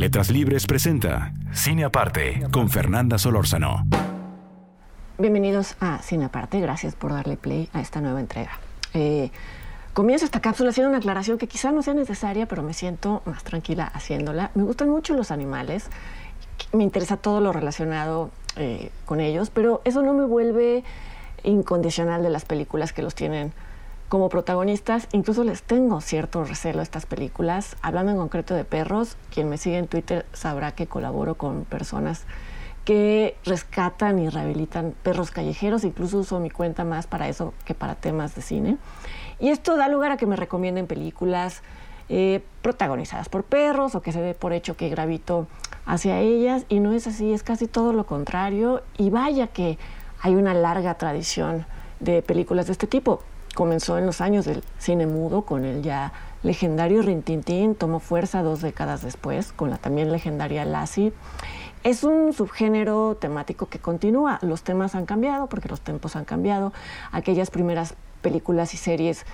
[0.00, 3.84] Letras Libres presenta Cine Aparte con Fernanda Solórzano.
[5.18, 8.52] Bienvenidos a Cine Aparte, gracias por darle play a esta nueva entrega.
[8.94, 9.30] Eh,
[9.92, 13.44] comienzo esta cápsula haciendo una aclaración que quizá no sea necesaria, pero me siento más
[13.44, 14.52] tranquila haciéndola.
[14.54, 15.90] Me gustan mucho los animales,
[16.72, 20.82] me interesa todo lo relacionado eh, con ellos, pero eso no me vuelve
[21.44, 23.52] incondicional de las películas que los tienen
[24.10, 25.08] como protagonistas.
[25.12, 27.76] Incluso les tengo cierto recelo a estas películas.
[27.80, 32.26] Hablando en concreto de perros, quien me sigue en Twitter sabrá que colaboro con personas
[32.84, 37.94] que rescatan y rehabilitan perros callejeros, incluso uso mi cuenta más para eso que para
[37.94, 38.78] temas de cine.
[39.38, 41.62] Y esto da lugar a que me recomienden películas
[42.08, 45.46] eh, protagonizadas por perros o que se dé por hecho que gravito
[45.86, 49.78] hacia ellas y no es así, es casi todo lo contrario y vaya que
[50.20, 51.64] hay una larga tradición
[52.00, 53.22] de películas de este tipo.
[53.54, 56.12] Comenzó en los años del cine mudo con el ya
[56.42, 61.12] legendario Rintintín, tomó fuerza dos décadas después con la también legendaria Lassie
[61.82, 64.38] es un subgénero temático que continúa.
[64.42, 66.74] Los temas han cambiado porque los tiempos han cambiado.
[67.10, 69.24] Aquellas primeras películas y series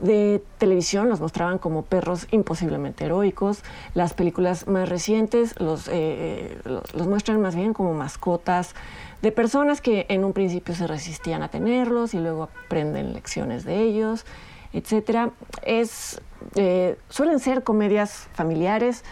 [0.00, 3.62] de televisión los mostraban como perros imposiblemente heroicos.
[3.94, 8.74] Las películas más recientes los, eh, los muestran más bien como mascotas
[9.22, 13.80] de personas que en un principio se resistían a tenerlos y luego aprenden lecciones de
[13.80, 14.26] ellos,
[14.72, 15.30] etc.
[15.62, 16.20] Es,
[16.56, 19.04] eh, suelen ser comedias familiares,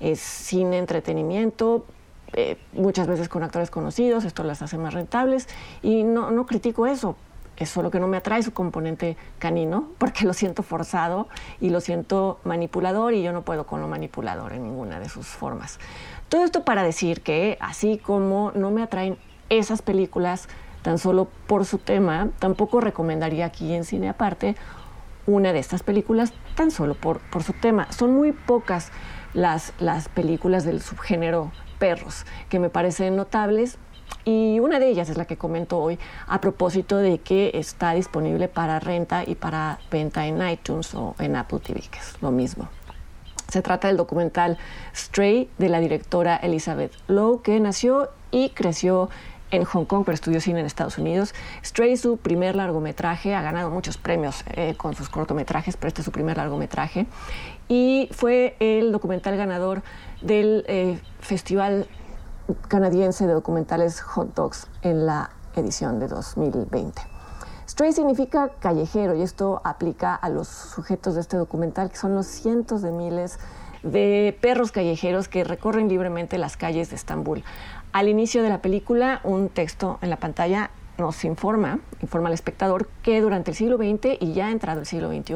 [0.00, 1.84] es cine entretenimiento,
[2.32, 5.48] eh, muchas veces con actores conocidos, esto las hace más rentables
[5.82, 7.16] y no, no critico eso,
[7.58, 11.28] es solo que no me atrae su componente canino porque lo siento forzado
[11.60, 15.26] y lo siento manipulador y yo no puedo con lo manipulador en ninguna de sus
[15.26, 15.78] formas.
[16.28, 20.48] Todo esto para decir que así como no me atraen esas películas
[20.82, 24.56] tan solo por su tema, tampoco recomendaría aquí en cine aparte
[25.26, 27.90] una de estas películas tan solo por, por su tema.
[27.92, 28.90] Son muy pocas
[29.34, 33.78] las, las películas del subgénero perros que me parecen notables
[34.24, 38.48] y una de ellas es la que comento hoy a propósito de que está disponible
[38.48, 42.68] para renta y para venta en iTunes o en Apple TV, que es lo mismo.
[43.48, 44.58] Se trata del documental
[44.94, 49.08] Stray de la directora Elizabeth Lowe, que nació y creció
[49.50, 51.34] en Hong Kong, pero estudió cine en Estados Unidos.
[51.64, 56.02] Stray es su primer largometraje, ha ganado muchos premios eh, con sus cortometrajes, pero este
[56.02, 57.06] es su primer largometraje.
[57.68, 59.82] Y fue el documental ganador
[60.20, 61.86] del eh, Festival
[62.68, 67.02] Canadiense de Documentales Hot Dogs en la edición de 2020.
[67.68, 72.26] Stray significa callejero y esto aplica a los sujetos de este documental, que son los
[72.26, 73.38] cientos de miles
[73.82, 77.44] de perros callejeros que recorren libremente las calles de Estambul.
[77.92, 82.88] Al inicio de la película, un texto en la pantalla nos informa, informa al espectador,
[83.02, 85.34] que durante el siglo XX y ya entrado el siglo XXI,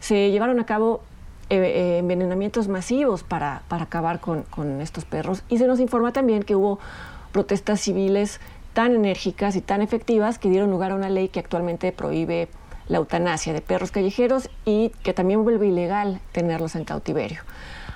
[0.00, 1.02] se llevaron a cabo
[1.48, 5.44] eh, eh, envenenamientos masivos para, para acabar con, con, estos perros.
[5.48, 6.80] Y se nos informa también que hubo
[7.30, 8.40] protestas civiles
[8.72, 12.48] tan enérgicas y tan efectivas que dieron lugar a una ley que actualmente prohíbe
[12.88, 17.42] la eutanasia de perros callejeros y que también vuelve ilegal tenerlos en cautiverio.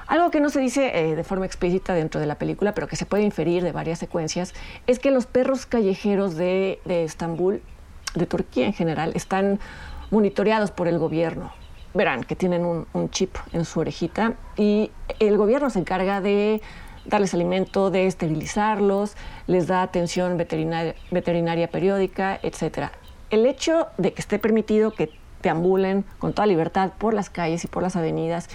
[0.06, 2.94] Algo que no se dice eh, de forma explícita dentro de la película, pero que
[2.94, 4.54] se puede inferir de varias secuencias,
[4.86, 7.62] es que los perros callejeros de, de Estambul,
[8.14, 9.58] de Turquía en general, están
[10.10, 11.52] monitoreados por el gobierno
[11.94, 16.60] verán que tienen un, chip en su orejita y el gobierno se encarga de
[17.04, 22.90] darles alimento, de esterilizarlos, les da atención veterinaria, veterinaria periódica, etc.
[23.30, 25.10] El hecho de que esté permitido que
[25.42, 28.48] deambulen con toda libertad por las calles y por las avenidas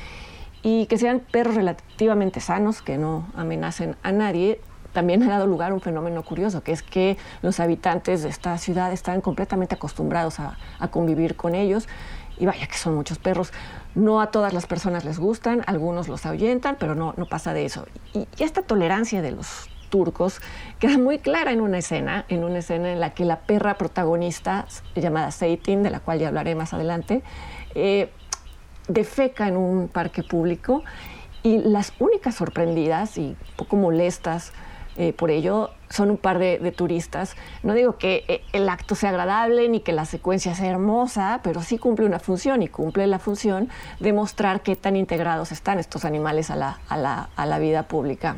[0.61, 4.59] y que sean perros relativamente sanos, que no amenacen a nadie,
[4.93, 8.57] también ha dado lugar a un fenómeno curioso, que es que los habitantes de esta
[8.57, 11.87] ciudad están completamente acostumbrados a, a convivir con ellos
[12.37, 13.51] y vaya que son muchos perros.
[13.93, 17.65] No a todas las personas les gustan, algunos los ahuyentan, pero no, no pasa de
[17.65, 17.85] eso.
[18.13, 20.41] Y, esta tolerancia de los turcos
[20.79, 24.67] queda muy clara en una escena, en una escena en la que la perra protagonista,
[24.95, 27.23] llamada Seitin, de la cual ya hablaré más adelante,
[27.75, 28.09] eh,
[28.87, 30.83] defeca en un parque público
[31.43, 34.51] y las únicas sorprendidas y poco molestas
[34.97, 37.35] eh, por ello son un par de, turistas.
[37.63, 41.61] No digo que eh, el acto sea agradable ni que la secuencia sea hermosa, pero
[41.61, 43.69] sí cumple una función y cumple la función
[43.99, 46.79] de mostrar qué tan integrados están estos animales a la,
[47.35, 48.37] a la vida pública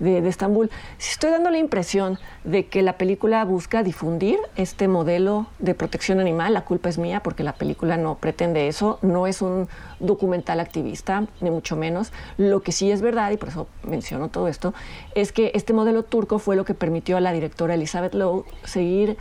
[0.00, 0.70] de, Estambul.
[0.98, 6.18] Si estoy dando la impresión de que la película busca difundir este modelo de protección
[6.18, 9.68] animal, la culpa es mía porque la película no pretende eso, no es un
[10.00, 12.12] documental activista, ni mucho menos.
[12.36, 14.74] Lo que sí es verdad, y por eso menciono todo esto,
[15.14, 19.16] es que este modelo turco fue lo que permitió a la directora Elizabeth Lowe seguir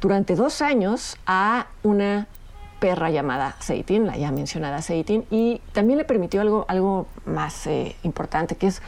[0.00, 2.28] durante dos años a una
[2.78, 7.96] perra llamada Seitin, la ya mencionada Seitin, y también le permitió algo, algo más eh,
[8.02, 8.82] importante, que es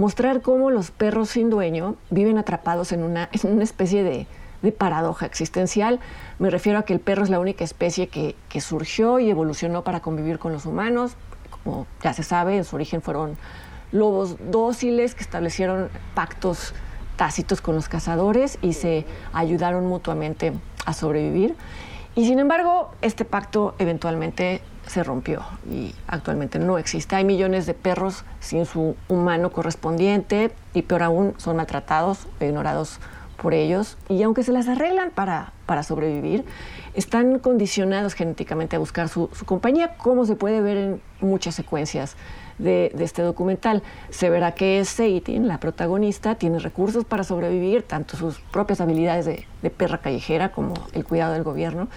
[0.00, 4.26] mostrar cómo los perros sin dueño viven atrapados en una, una especie de,
[4.72, 6.00] paradoja existencial.
[6.38, 10.00] Me refiero a que el perro es la única especie que, surgió y evolucionó para
[10.00, 11.16] convivir con los humanos.
[11.50, 13.36] Como ya se sabe, en su origen fueron
[13.92, 16.72] lobos dóciles que establecieron pactos
[17.16, 19.04] tácitos con los cazadores y se
[19.34, 20.54] ayudaron mutuamente
[20.86, 21.56] a sobrevivir.
[22.14, 27.14] Y sin embargo, este pacto eventualmente se rompió y actualmente no existe.
[27.14, 32.98] Hay millones de perros sin su humano correspondiente y peor aún son maltratados o ignorados
[33.40, 36.44] por ellos y aunque se las arreglan para, para sobrevivir,
[36.94, 42.16] están condicionados genéticamente a buscar su, compañía, como se puede ver en muchas secuencias
[42.58, 43.84] de, este documental.
[44.10, 49.46] Se verá que Seitin, la protagonista, tiene recursos para sobrevivir, tanto sus propias habilidades de,
[49.62, 51.88] de perra callejera como el cuidado del gobierno,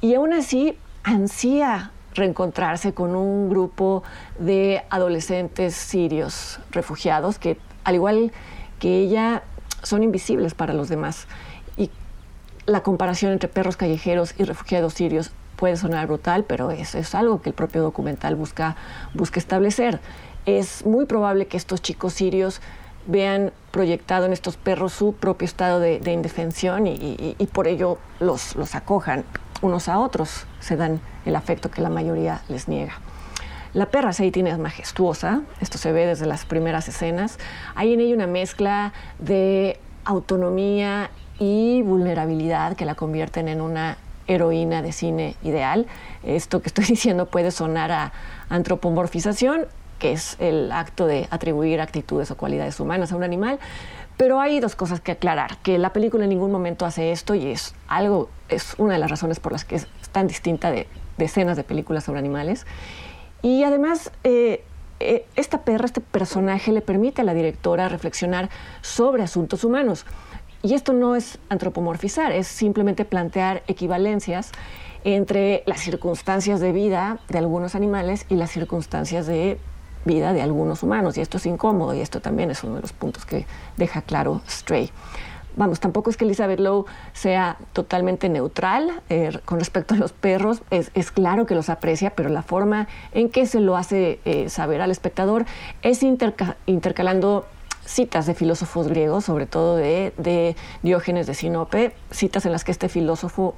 [0.00, 4.02] y aún así ansía reencontrarse con un grupo
[4.38, 8.32] de adolescentes sirios refugiados que, al igual
[8.78, 9.42] que ella,
[9.82, 11.26] son invisibles para los demás.
[11.76, 11.90] Y
[12.66, 17.40] la comparación entre perros callejeros y refugiados sirios puede sonar brutal, pero eso es algo
[17.40, 18.76] que el propio documental busca,
[19.14, 20.00] busca establecer.
[20.46, 22.60] Es muy probable que estos chicos sirios
[23.06, 28.74] vean proyectado en estos perros su propio estado de, indefensión y, por ello los, los
[28.74, 29.24] acojan
[29.64, 32.94] unos a otros, se dan el afecto que la mayoría les niega.
[33.72, 37.38] La perra Seitin es majestuosa, esto se ve desde las primeras escenas.
[37.74, 43.96] Hay en ella una mezcla de autonomía y vulnerabilidad que la convierten en una
[44.26, 45.86] heroína de cine ideal.
[46.22, 48.12] Esto que estoy diciendo puede sonar a
[48.48, 49.66] antropomorfización,
[49.98, 53.58] que es el acto de atribuir actitudes o cualidades humanas a un animal,
[54.16, 57.48] pero hay dos cosas que aclarar, que la película en ningún momento hace esto y
[57.48, 60.86] es algo, es una de las razones por las que es tan distinta de
[61.18, 62.66] decenas de películas sobre animales.
[63.42, 64.64] Y además, eh,
[65.00, 68.48] eh, esta perra, este personaje le permite a la directora reflexionar
[68.80, 70.06] sobre asuntos humanos.
[70.62, 74.52] Y esto no es antropomorfizar, es simplemente plantear equivalencias
[75.04, 79.58] entre las circunstancias de vida de algunos animales y las circunstancias de
[80.04, 81.16] vida de algunos humanos.
[81.16, 83.46] Y esto es incómodo y esto también es uno de los puntos que
[83.76, 84.90] deja claro Stray
[85.56, 90.62] vamos, tampoco es que Elizabeth Lowe sea totalmente neutral eh, con respecto a los perros.
[90.70, 94.80] Es, claro que los aprecia, pero la forma en que se lo hace eh, saber
[94.80, 95.46] al espectador
[95.82, 97.46] es intercalando
[97.84, 102.88] citas de filósofos griegos, sobre todo de, Diógenes de Sinope, citas en las que este
[102.88, 103.54] filósofo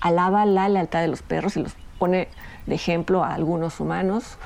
[0.00, 2.28] alaba la lealtad de los perros y los pone
[2.66, 4.38] de ejemplo a algunos humanos.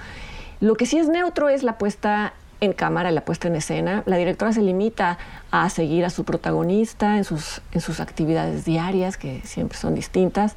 [0.60, 4.02] Lo que sí es neutro es la puesta en cámara, la puesta en escena.
[4.06, 5.18] La directora se limita
[5.50, 10.56] a seguir a su protagonista en sus, en sus actividades diarias, que siempre son distintas,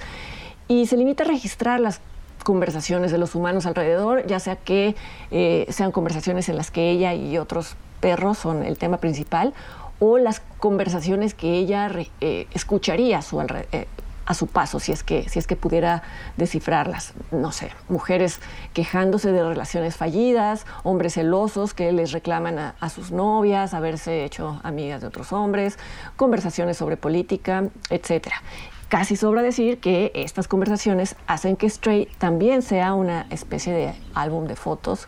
[0.67, 2.01] y se limita a registrar las
[2.43, 4.95] conversaciones de los humanos alrededor, ya sea que
[5.29, 9.53] eh, sean conversaciones en las que ella y otros perros son el tema principal,
[9.99, 11.91] o las conversaciones que ella
[12.21, 13.87] eh, escucharía a su, eh,
[14.25, 16.03] a su paso, si es que, si es que pudiera
[16.37, 17.13] descifrarlas.
[17.31, 18.39] No sé, mujeres
[18.73, 25.01] quejándose de relaciones fallidas, hombres celosos que les reclaman a, sus novias, haberse hecho amigas
[25.01, 25.77] de otros hombres,
[26.15, 28.41] conversaciones sobre política, etcétera.
[28.89, 34.47] Casi sobra decir que estas conversaciones hacen que Stray también sea una especie de álbum
[34.47, 35.07] de fotos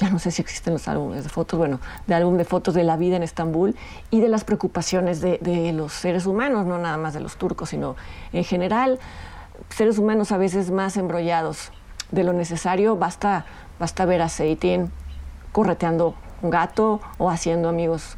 [0.00, 2.84] ya no sé si existen los álbumes de fotos, bueno, de álbum de fotos de
[2.84, 3.76] la vida en Estambul
[4.10, 7.96] y de las preocupaciones de, los seres humanos, no nada más de los turcos, sino
[8.32, 8.98] en general,
[9.68, 11.70] seres humanos a veces más embrollados
[12.12, 12.96] de lo necesario.
[12.96, 13.44] Basta,
[13.78, 14.90] basta ver a Seitin
[15.52, 18.16] correteando un gato o haciendo amigos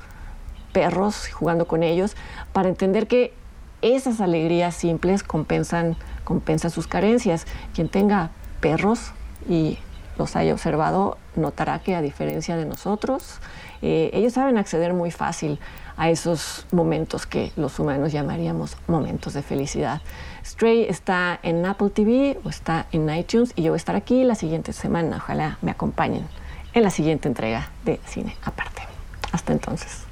[0.73, 2.17] perros, jugando con ellos,
[2.53, 3.35] para entender que
[3.83, 7.45] esas alegrías simples compensan, compensan sus carencias.
[7.75, 9.13] Quien tenga perros
[9.49, 9.79] y
[10.19, 13.41] los haya observado notará que a diferencia de nosotros,
[13.81, 15.59] eh, ellos saben acceder muy fácil
[15.97, 20.01] a esos momentos que los humanos llamaríamos momentos de felicidad.
[20.45, 24.25] Stray está en Apple TV o está en iTunes y yo voy a estar aquí
[24.25, 25.17] la siguiente semana.
[25.19, 26.27] Ojalá me acompañen
[26.75, 28.83] en la siguiente entrega de Cine Aparte.
[29.33, 30.12] Hasta entonces.